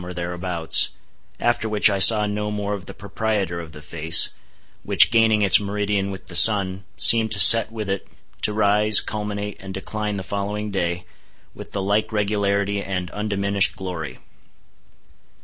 [0.03, 0.89] or thereabouts,
[1.39, 4.29] after which I saw no more of the proprietor of the face,
[4.81, 8.07] which gaining its meridian with the sun, seemed to set with it,
[8.41, 11.05] to rise, culminate, and decline the following day,
[11.53, 14.17] with the like regularity and undiminished glory.